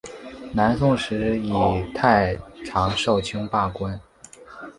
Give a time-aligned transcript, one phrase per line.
[0.51, 1.53] 南宋时以
[1.93, 4.01] 太常少卿罢官。